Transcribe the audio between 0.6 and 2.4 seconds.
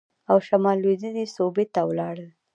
لوېدیځې صوبې ته ولاړل.